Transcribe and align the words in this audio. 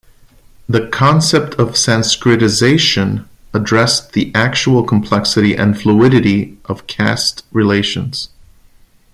The 0.67 0.87
concept 0.87 1.53
of 1.59 1.75
sanskritisation 1.75 3.27
addressed 3.53 4.13
the 4.13 4.31
actual 4.33 4.81
complexity 4.83 5.53
and 5.55 5.79
fluidity 5.79 6.57
of 6.65 6.87
caste 6.87 7.45
relations. 7.51 8.29